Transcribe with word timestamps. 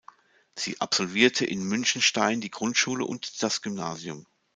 Sie 0.55 0.81
absolvierte 0.81 1.45
in 1.45 1.63
Münchenstein 1.63 2.41
die 2.41 2.49
Grundschule 2.49 3.05
und 3.05 3.43
das 3.43 3.61
Gymnasium. 3.61 4.25